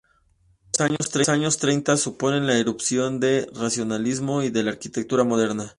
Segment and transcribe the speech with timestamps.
[1.13, 5.69] Los años treinta suponen la irrupción del racionalismo y de la arquitectura moderna.